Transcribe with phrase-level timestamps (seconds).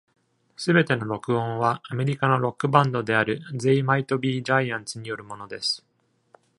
[0.57, 5.85] すべての録音はアメリカのロックバンドであるゼイ・マイト・ビー・ジャイアンツによるものです。